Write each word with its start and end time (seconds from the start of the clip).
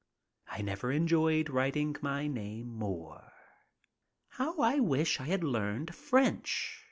I 0.47 0.63
never 0.63 0.91
enjoyed 0.91 1.47
writing 1.47 1.95
my 2.01 2.25
name 2.25 2.65
more. 2.69 3.33
How 4.29 4.57
I 4.57 4.79
wish 4.79 5.19
that 5.19 5.25
I 5.25 5.27
had 5.27 5.43
learned 5.43 5.93
French. 5.93 6.79